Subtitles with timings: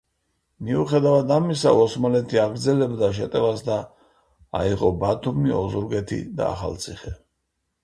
[0.69, 3.77] მიუხედავად ამისა, ოსმალეთი აგრძელებდა შეტევას და
[4.63, 7.17] აიღო ბათუმი, ოზურგეთი და ახალციხე.